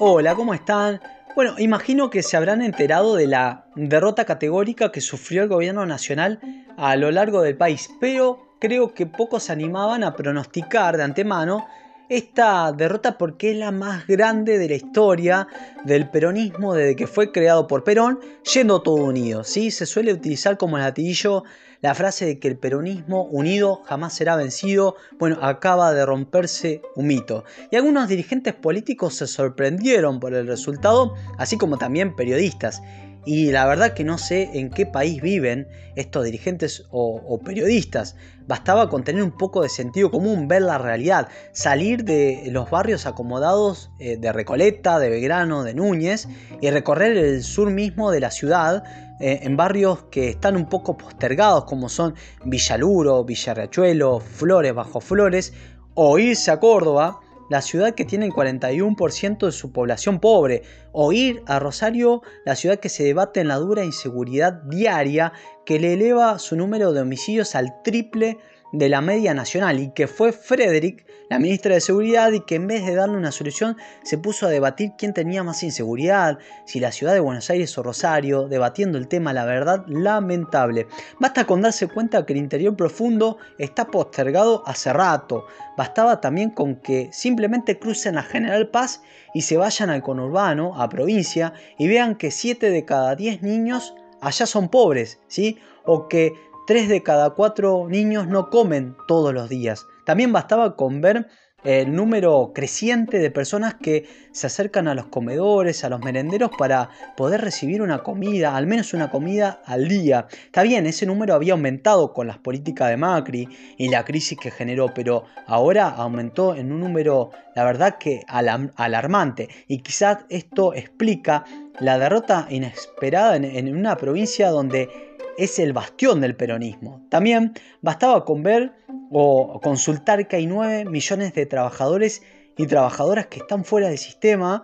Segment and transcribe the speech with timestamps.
[0.00, 1.00] Hola, ¿cómo están?
[1.36, 6.40] Bueno, imagino que se habrán enterado de la derrota categórica que sufrió el gobierno nacional
[6.76, 11.68] a lo largo del país, pero creo que pocos se animaban a pronosticar de antemano
[12.08, 15.46] esta derrota porque es la más grande de la historia
[15.84, 18.18] del peronismo desde que fue creado por Perón,
[18.52, 19.44] yendo todo unido.
[19.44, 19.70] ¿sí?
[19.70, 21.44] Se suele utilizar como latillo
[21.84, 24.96] la frase de que el peronismo unido jamás será vencido.
[25.18, 27.44] Bueno, acaba de romperse un mito.
[27.70, 32.80] Y algunos dirigentes políticos se sorprendieron por el resultado, así como también periodistas.
[33.26, 38.16] Y la verdad que no sé en qué país viven estos dirigentes o, periodistas.
[38.46, 43.06] Bastaba con tener un poco de sentido común, ver la realidad, salir de los barrios
[43.06, 46.28] acomodados eh, de Recoleta, de Belgrano, de Núñez
[46.60, 48.84] y recorrer el sur mismo de la ciudad
[49.20, 52.14] eh, en barrios que están un poco postergados como son
[52.44, 55.54] Villaluro, Villarriachuelo, Flores, Bajo Flores
[55.94, 61.12] o irse a Córdoba la ciudad que tiene el 41% de su población pobre, o
[61.12, 65.32] ir a Rosario, la ciudad que se debate en la dura inseguridad diaria
[65.64, 68.38] que le eleva su número de homicidios al triple
[68.74, 72.66] de la media nacional y que fue Frederick, la ministra de Seguridad, y que en
[72.66, 76.90] vez de darle una solución se puso a debatir quién tenía más inseguridad, si la
[76.90, 80.88] ciudad de Buenos Aires o Rosario, debatiendo el tema, la verdad, lamentable.
[81.20, 85.46] Basta con darse cuenta que el interior profundo está postergado hace rato.
[85.76, 89.02] Bastaba también con que simplemente crucen a General Paz
[89.34, 93.94] y se vayan al conurbano, a provincia, y vean que 7 de cada 10 niños
[94.20, 95.58] allá son pobres, ¿sí?
[95.84, 96.32] O que
[96.66, 99.86] 3 de cada 4 niños no comen todos los días.
[100.04, 101.26] También bastaba con ver
[101.64, 106.90] el número creciente de personas que se acercan a los comedores, a los merenderos para
[107.16, 110.26] poder recibir una comida, al menos una comida al día.
[110.44, 113.48] Está bien, ese número había aumentado con las políticas de Macri
[113.78, 119.48] y la crisis que generó, pero ahora aumentó en un número, la verdad que alarmante.
[119.66, 121.44] Y quizás esto explica
[121.80, 127.06] la derrota inesperada en una provincia donde es el bastión del peronismo.
[127.10, 127.52] También
[127.82, 128.72] bastaba con ver
[129.10, 132.22] o consultar que hay 9 millones de trabajadores
[132.56, 134.62] y trabajadoras que están fuera del sistema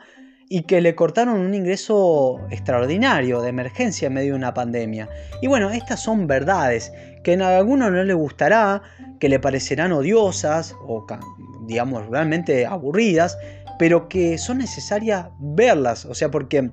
[0.49, 5.09] y que le cortaron un ingreso extraordinario de emergencia en medio de una pandemia.
[5.41, 6.93] Y bueno, estas son verdades
[7.23, 8.83] que a alguno no le gustará,
[9.21, 11.07] que le parecerán odiosas o
[11.67, 13.39] digamos realmente aburridas,
[13.79, 16.71] pero que son necesarias verlas, o sea, porque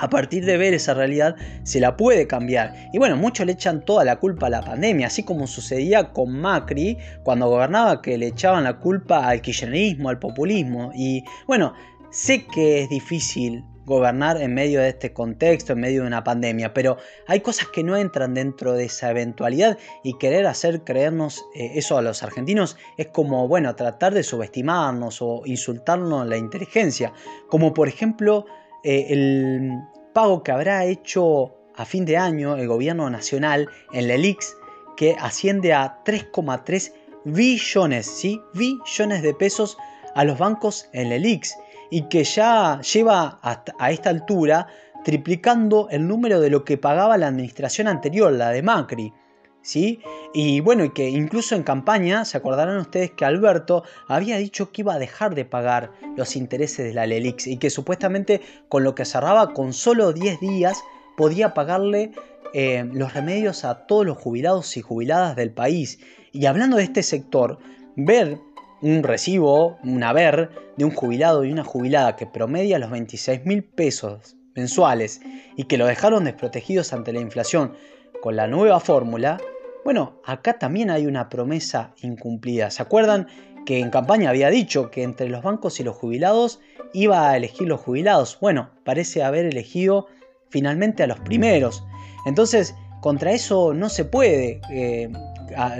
[0.00, 2.74] a partir de ver esa realidad se la puede cambiar.
[2.92, 6.32] Y bueno, muchos le echan toda la culpa a la pandemia, así como sucedía con
[6.40, 10.90] Macri cuando gobernaba que le echaban la culpa al kirchnerismo, al populismo.
[10.94, 11.74] Y bueno,
[12.10, 16.72] sé que es difícil gobernar en medio de este contexto, en medio de una pandemia,
[16.72, 16.96] pero
[17.26, 21.98] hay cosas que no entran dentro de esa eventualidad y querer hacer creernos eh, eso
[21.98, 27.12] a los argentinos es como, bueno, tratar de subestimarnos o insultarnos la inteligencia,
[27.48, 28.46] como por ejemplo
[28.84, 29.72] eh, el
[30.12, 34.56] pago que habrá hecho a fin de año el gobierno nacional en la ELIX,
[34.96, 36.92] que asciende a 3,3
[37.24, 38.40] billones, ¿sí?
[38.54, 39.76] billones de pesos
[40.14, 41.56] a los bancos en la ELIX
[41.90, 44.66] y que ya lleva hasta a esta altura
[45.04, 49.12] triplicando el número de lo que pagaba la administración anterior, la de Macri.
[49.62, 50.00] ¿Sí?
[50.32, 54.82] Y bueno, y que incluso en campaña, se acordarán ustedes que Alberto había dicho que
[54.82, 58.94] iba a dejar de pagar los intereses de la Lelix y que supuestamente con lo
[58.94, 60.82] que cerraba con solo 10 días
[61.16, 62.12] podía pagarle
[62.54, 66.00] eh, los remedios a todos los jubilados y jubiladas del país.
[66.32, 67.58] Y hablando de este sector,
[67.96, 68.38] ver
[68.82, 73.62] un recibo, un haber de un jubilado y una jubilada que promedia los 26 mil
[73.62, 75.20] pesos mensuales
[75.56, 77.74] y que lo dejaron desprotegidos ante la inflación
[78.20, 79.40] con la nueva fórmula,
[79.84, 82.70] bueno, acá también hay una promesa incumplida.
[82.70, 83.26] ¿Se acuerdan
[83.64, 86.60] que en campaña había dicho que entre los bancos y los jubilados
[86.92, 88.38] iba a elegir los jubilados?
[88.40, 90.06] Bueno, parece haber elegido
[90.50, 91.82] finalmente a los primeros.
[92.26, 95.10] Entonces, contra eso no se puede eh,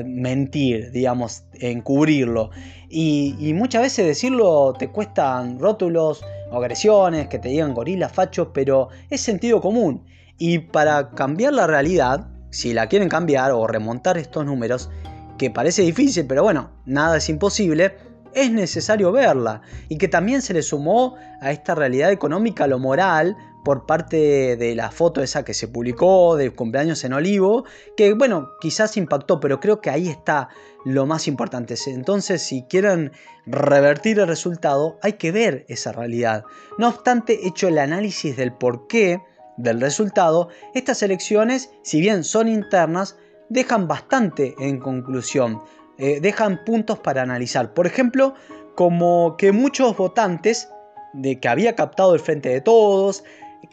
[0.05, 2.51] mentir, digamos, encubrirlo.
[2.89, 8.89] Y, y, muchas veces decirlo te cuestan rótulos agresiones, que te digan gorilas, fachos, pero
[9.11, 10.05] es sentido común.
[10.39, 14.91] Y para cambiar la realidad, si la quieren cambiar o remontar estos números,
[15.39, 17.97] que parece difícil, pero bueno, nada es imposible,
[18.35, 19.63] es necesario verla.
[19.89, 24.75] Y que también se le sumó a esta realidad económica lo moral por parte de
[24.75, 27.65] la foto esa que se publicó de cumpleaños en Olivo,
[27.97, 30.49] que bueno, quizás impactó, pero creo que ahí está
[30.85, 31.75] lo más importante.
[31.87, 33.13] Entonces, si quieren
[33.47, 36.45] revertir el resultado, hay que ver esa realidad.
[36.79, 39.21] No obstante, hecho el análisis del por qué,
[39.63, 43.17] del resultado, estas elecciones, si bien son internas,
[43.49, 45.63] dejan bastante en conclusión,
[45.99, 47.75] eh, dejan puntos para analizar.
[47.75, 48.35] Por ejemplo,
[48.75, 50.69] como que muchos votantes
[51.13, 53.25] de que había captado el frente de todos,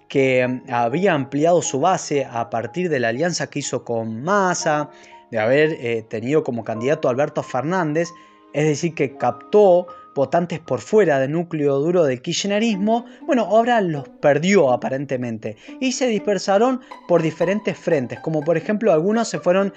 [0.08, 4.90] que había ampliado su base a partir de la alianza que hizo con Massa,
[5.32, 8.10] de haber eh, tenido como candidato a Alberto Fernández,
[8.54, 9.88] es decir, que captó
[10.18, 16.08] votantes por fuera del núcleo duro del kirchnerismo, bueno, ahora los perdió aparentemente y se
[16.08, 19.74] dispersaron por diferentes frentes, como por ejemplo algunos se fueron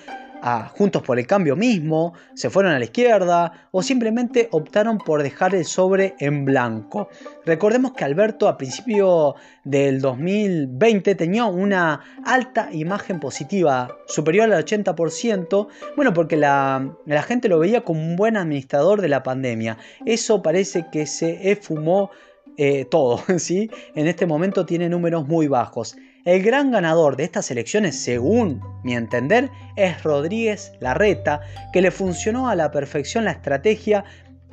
[0.74, 5.54] Juntos por el Cambio mismo, se fueron a la izquierda o simplemente optaron por dejar
[5.54, 7.08] el sobre en blanco.
[7.44, 9.34] Recordemos que Alberto a principio
[9.64, 17.48] del 2020 tenía una alta imagen positiva, superior al 80%, bueno, porque la, la gente
[17.48, 19.76] lo veía como un buen administrador de la pandemia.
[20.06, 22.10] Eso parece que se esfumó
[22.56, 23.70] eh, todo, ¿sí?
[23.94, 25.96] En este momento tiene números muy bajos.
[26.26, 31.40] El gran ganador de estas elecciones, según mi entender, es Rodríguez Larreta,
[31.72, 34.04] que le funcionó a la perfección la estrategia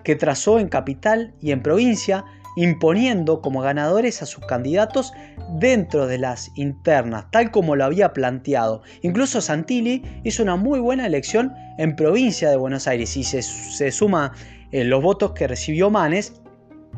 [0.05, 2.23] que trazó en capital y en provincia,
[2.55, 5.11] imponiendo como ganadores a sus candidatos
[5.59, 8.81] dentro de las internas, tal como lo había planteado.
[9.01, 14.31] Incluso Santilli hizo una muy buena elección en provincia de Buenos Aires y se, suma
[14.71, 16.41] eh, los votos que recibió Manes.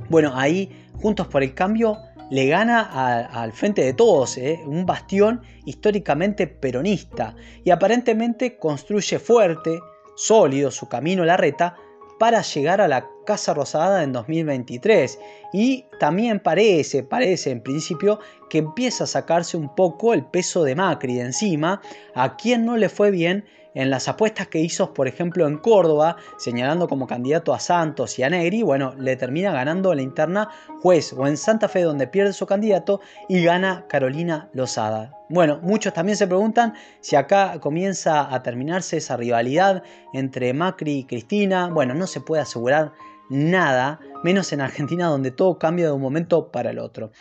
[0.10, 1.98] Bueno, ahí Juntos por el Cambio
[2.29, 4.59] le gana al frente de todos, ¿eh?
[4.65, 9.79] un bastión históricamente peronista, y aparentemente construye fuerte,
[10.15, 11.75] sólido su camino a la reta
[12.19, 15.19] para llegar a la Casa Rosada en 2023.
[15.53, 20.75] Y también parece, parece en principio, que empieza a sacarse un poco el peso de
[20.75, 21.81] Macri de encima,
[22.13, 26.18] a quien no le fue bien en las apuestas que hizo, por ejemplo, en Córdoba,
[26.38, 30.50] señalando como candidato a Santos y a Negri, bueno, le termina ganando la interna
[30.81, 35.13] juez, o en Santa Fe, donde pierde su candidato y gana Carolina Lozada.
[35.30, 39.83] Bueno, muchos también se preguntan si acá comienza a terminarse esa rivalidad
[40.13, 41.69] entre Macri y Cristina.
[41.69, 42.94] Bueno, no se puede asegurar
[43.30, 47.12] nada, menos en Argentina donde todo cambia de un momento para el otro.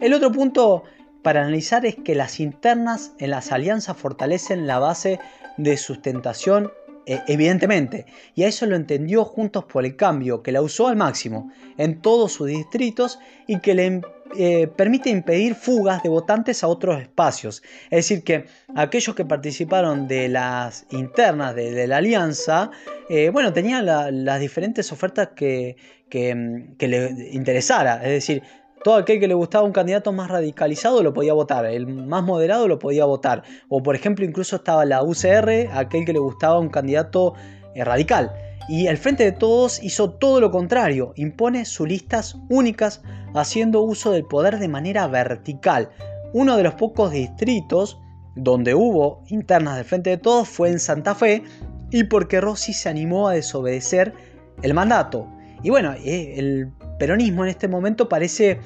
[0.00, 0.82] El otro punto
[1.22, 5.20] para analizar es que las internas en las alianzas fortalecen la base
[5.56, 6.70] de sustentación
[7.04, 10.96] eh, evidentemente, y a eso lo entendió Juntos por el Cambio, que la usó al
[10.96, 14.02] máximo en todos sus distritos y que le
[14.36, 17.62] eh, permite impedir fugas de votantes a otros espacios.
[17.90, 18.44] Es decir, que
[18.76, 22.70] aquellos que participaron de las internas de, la alianza,
[23.10, 25.76] eh, bueno, tenían las diferentes ofertas que,
[26.08, 27.96] que, que le interesara.
[27.96, 28.42] Es decir,
[28.82, 32.68] todo aquel que le gustaba un candidato más radicalizado lo podía votar, el más moderado
[32.68, 33.42] lo podía votar.
[33.68, 37.34] O por ejemplo incluso estaba la UCR, aquel que le gustaba un candidato
[37.74, 38.32] eh, radical.
[38.68, 43.02] Y el Frente de Todos hizo todo lo contrario, impone sus listas únicas
[43.34, 45.90] haciendo uso del poder de manera vertical.
[46.32, 48.00] Uno de los pocos distritos
[48.34, 51.42] donde hubo internas del Frente de Todos fue en Santa Fe
[51.90, 54.14] y porque Rossi se animó a desobedecer
[54.62, 55.28] el mandato.
[55.62, 58.58] Y bueno, eh, el peronismo en este momento parece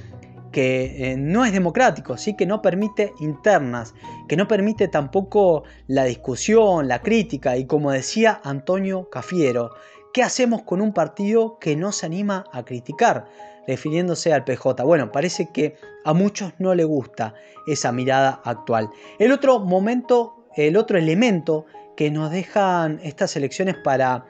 [0.52, 2.34] que eh, no es democrático, ¿sí?
[2.34, 3.94] que no permite internas,
[4.28, 9.72] que no permite tampoco la discusión, la crítica y como decía Antonio Cafiero,
[10.14, 13.26] ¿qué hacemos con un partido que no se anima a criticar?
[13.66, 14.84] refiriéndose al PJ.
[14.84, 17.34] Bueno, parece que a muchos no le gusta
[17.66, 18.90] esa mirada actual.
[19.18, 21.66] El otro momento, el otro elemento
[21.96, 24.24] que nos dejan estas elecciones para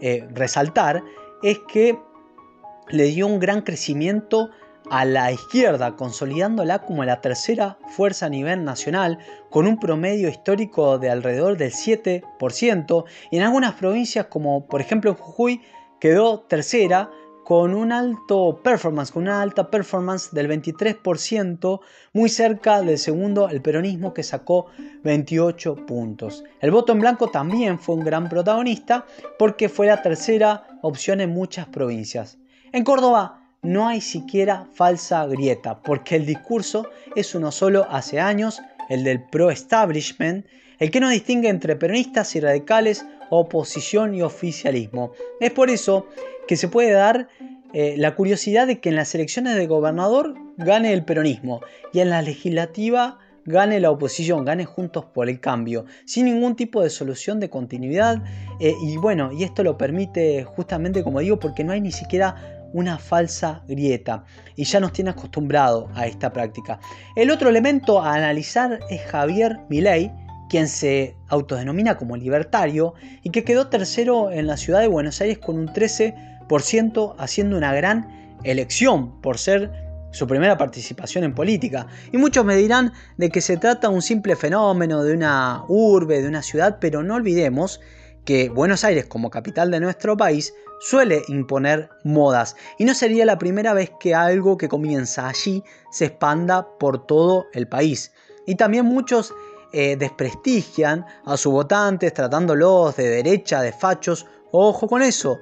[0.00, 1.02] eh, resaltar
[1.42, 1.98] es que
[2.90, 4.50] le dio un gran crecimiento
[4.90, 9.18] a la izquierda, consolidándola como la tercera fuerza a nivel nacional,
[9.50, 15.10] con un promedio histórico de alrededor del 7%, y en algunas provincias como por ejemplo
[15.10, 15.60] en Jujuy
[16.00, 17.10] quedó tercera
[17.44, 21.80] con un alto performance, con una alta performance del 23%,
[22.12, 24.66] muy cerca del segundo, el peronismo que sacó
[25.02, 26.44] 28 puntos.
[26.60, 29.04] El voto en blanco también fue un gran protagonista
[29.38, 32.39] porque fue la tercera opción en muchas provincias.
[32.72, 38.62] En Córdoba no hay siquiera falsa grieta, porque el discurso es uno solo hace años,
[38.88, 40.46] el del pro-establishment,
[40.78, 45.12] el que no distingue entre peronistas y radicales, oposición y oficialismo.
[45.40, 46.06] Es por eso
[46.46, 47.28] que se puede dar
[47.72, 51.60] eh, la curiosidad de que en las elecciones de gobernador gane el peronismo
[51.92, 56.82] y en la legislativa gane la oposición, gane juntos por el cambio, sin ningún tipo
[56.82, 58.22] de solución de continuidad.
[58.60, 62.59] Eh, y bueno, y esto lo permite justamente, como digo, porque no hay ni siquiera
[62.72, 64.24] una falsa grieta
[64.56, 66.78] y ya nos tiene acostumbrado a esta práctica.
[67.16, 70.12] El otro elemento a analizar es Javier Milei,
[70.48, 75.38] quien se autodenomina como libertario y que quedó tercero en la ciudad de Buenos Aires
[75.38, 79.70] con un 13%, haciendo una gran elección por ser
[80.12, 81.86] su primera participación en política.
[82.12, 86.20] Y muchos me dirán de que se trata de un simple fenómeno de una urbe,
[86.20, 87.80] de una ciudad, pero no olvidemos
[88.24, 93.38] que Buenos Aires como capital de nuestro país suele imponer modas y no sería la
[93.38, 98.12] primera vez que algo que comienza allí se expanda por todo el país.
[98.46, 99.34] Y también muchos
[99.72, 104.26] eh, desprestigian a sus votantes tratándolos de derecha, de fachos.
[104.50, 105.38] Ojo con eso,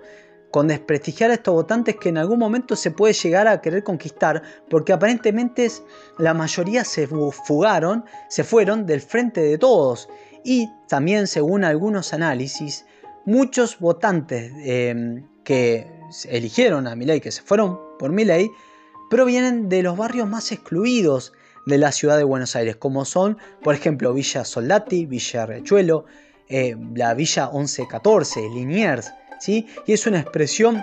[0.50, 4.42] con desprestigiar a estos votantes que en algún momento se puede llegar a querer conquistar,
[4.68, 5.70] porque aparentemente
[6.18, 10.08] la mayoría se fugaron, se fueron del frente de todos.
[10.44, 12.84] Y también, según algunos análisis,
[13.24, 15.86] muchos votantes em, que
[16.28, 18.50] eligieron a Milei, que se fueron por Milei,
[19.10, 21.32] provienen de los barrios más excluidos
[21.66, 26.06] de la ciudad de Buenos Aires, como son, por ejemplo, Villa Soldati, Villa Riachuelo,
[26.48, 29.66] eh, la Villa 1114, Liniers, ¿sí?
[29.86, 30.82] Y es una expresión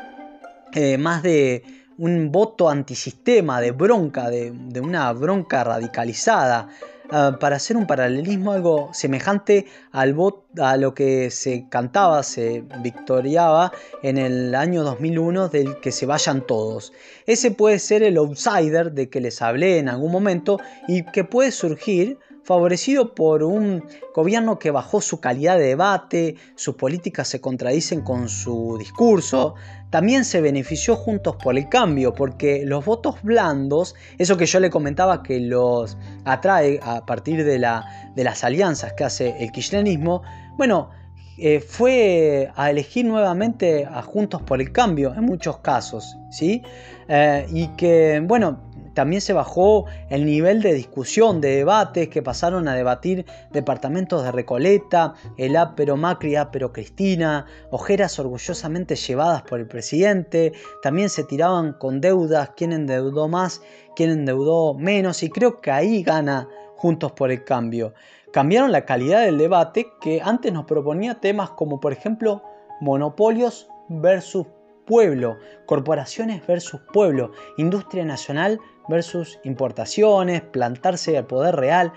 [0.74, 1.64] eh, más de
[1.98, 6.68] un voto antisistema, de bronca, de, de una bronca radicalizada,
[7.12, 10.16] Ah, para hacer un paralelismo algo semejante al
[10.60, 13.72] a lo que se cantaba, se victoriaba
[14.02, 16.94] en el año 2001 del que se vayan todos.
[17.28, 21.52] Ese puede ser el outsider de que les hablé en algún momento y que puede
[21.52, 23.84] surgir favorecido por un
[24.14, 29.56] gobierno que bajó su calidad de debate, sus políticas se contradicen con su discurso,
[29.90, 34.70] también se benefició Juntos por el Cambio, porque los votos blandos, eso que yo le
[34.70, 40.22] comentaba que los atrae a partir de, la, de las alianzas que hace el kirchnerismo,
[40.56, 40.92] bueno,
[41.38, 46.62] eh, fue a elegir nuevamente a Juntos por el Cambio en muchos casos, ¿sí?
[47.10, 48.62] Eh, y que, bueno,
[48.96, 54.32] también se bajó el nivel de discusión, de debates que pasaron a debatir departamentos de
[54.32, 60.54] Recoleta, el Apero Macri, Apero Cristina, ojeras orgullosamente llevadas por el presidente.
[60.82, 63.62] También se tiraban con deudas, quién endeudó más,
[63.96, 66.48] quién endeudó menos, y creo que ahí gana
[66.78, 67.94] Juntos por el Cambio.
[68.32, 72.44] Cambiaron la calidad del debate que antes nos proponía temas como por ejemplo
[72.82, 74.48] monopolios versus
[74.86, 81.94] pueblo, corporaciones versus pueblo, industria nacional versus importaciones, plantarse al poder real,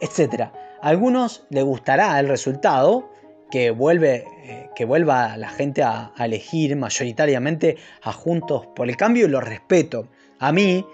[0.00, 0.42] etc.
[0.82, 3.10] A algunos les gustará el resultado,
[3.50, 9.26] que, vuelve, eh, que vuelva la gente a, elegir mayoritariamente a Juntos por el Cambio
[9.26, 10.08] y lo respeto.
[10.38, 10.84] A mí,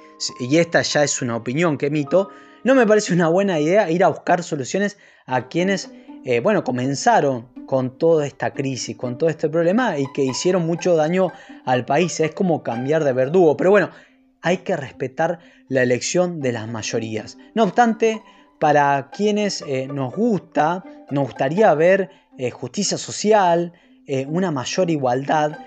[0.40, 2.30] y esta ya es una opinión que emito,
[2.64, 5.90] no me parece una buena idea ir a buscar soluciones a quienes,
[6.24, 10.94] eh, bueno, comenzaron con toda esta crisis, con todo este problema y que hicieron mucho
[10.94, 11.32] daño
[11.64, 12.20] al país.
[12.20, 13.56] Es como cambiar de verdugo.
[13.56, 13.90] Pero bueno,
[14.42, 17.38] hay que respetar la elección de las mayorías.
[17.54, 18.22] No obstante,
[18.58, 23.72] para quienes eh, nos gusta, nos gustaría ver eh, justicia social,
[24.06, 25.58] eh, una mayor igualdad,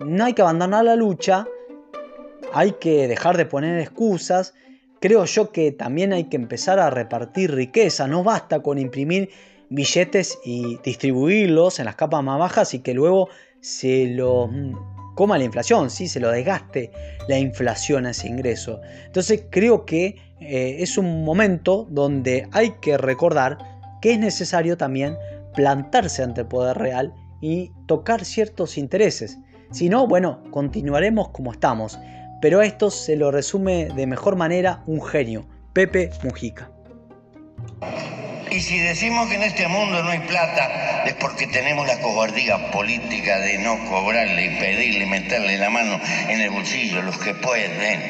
[0.00, 1.46] no hay que abandonar la lucha,
[2.52, 4.54] hay que dejar de poner excusas.
[5.00, 9.30] Creo yo que también hay que empezar a repartir riqueza, no basta con imprimir
[9.70, 13.28] billetes y distribuirlos en las capas más bajas y que luego
[13.60, 14.50] se los
[15.20, 16.08] coma la inflación, ¿sí?
[16.08, 16.90] se lo desgaste
[17.28, 18.80] la inflación a ese ingreso.
[19.04, 23.58] Entonces creo que eh, es un momento donde hay que recordar
[24.00, 25.18] que es necesario también
[25.54, 27.12] plantarse ante el poder real
[27.42, 29.38] y tocar ciertos intereses.
[29.72, 31.98] Si no, bueno, continuaremos como estamos.
[32.40, 36.70] Pero esto se lo resume de mejor manera un genio, Pepe Mujica.
[38.50, 42.72] Y si decimos que en este mundo no hay plata, es porque tenemos la cobardía
[42.72, 48.02] política de no cobrarle y pedirle, meterle la mano en el bolsillo los que pueden.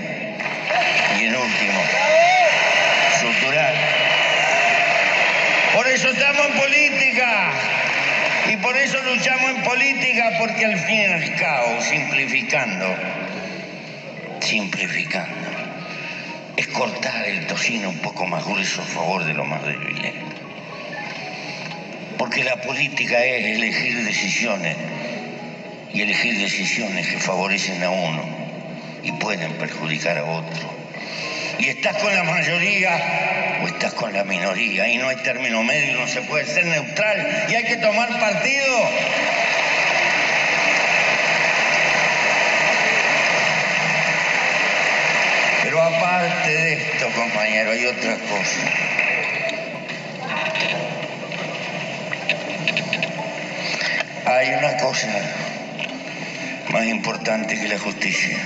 [1.19, 1.81] Y en último,
[3.21, 3.75] suturar.
[5.75, 7.51] Por eso estamos en política.
[8.51, 12.97] Y por eso luchamos en política, porque al fin y al cabo, simplificando,
[14.41, 15.51] simplificando,
[16.57, 20.30] es cortar el tocino un poco más grueso a favor de lo más débiles
[22.21, 24.77] porque la política es elegir decisiones
[25.91, 28.23] y elegir decisiones que favorecen a uno
[29.03, 30.71] y pueden perjudicar a otro.
[31.59, 35.99] Y estás con la mayoría o estás con la minoría y no hay término medio,
[35.99, 38.91] no se puede ser neutral y hay que tomar partido.
[45.63, 49.00] Pero aparte de esto, compañero, hay otra cosa.
[54.31, 55.09] Hay una cosa
[56.71, 58.39] más importante que la justicia.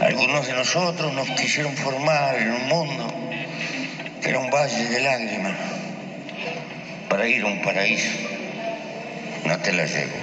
[0.00, 3.30] Algunos de nosotros nos quisieron formar en un mundo
[4.20, 5.52] que era un valle de lágrimas
[7.08, 8.10] para ir a un paraíso.
[9.44, 10.16] No te la llevo.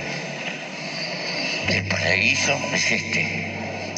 [1.69, 3.55] El paraíso es este,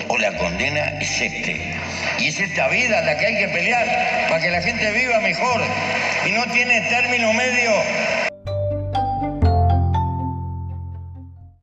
[0.08, 1.76] o la condena es este.
[2.20, 5.62] Y es esta vida la que hay que pelear para que la gente viva mejor.
[6.28, 7.72] Y no tiene término medio